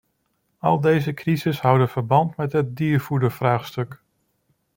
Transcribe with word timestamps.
Al 0.57 0.81
deze 0.81 1.13
crises 1.13 1.61
houden 1.61 1.89
verband 1.89 2.37
met 2.37 2.51
het 2.51 2.75
diervoedervraagstuk. 2.77 4.01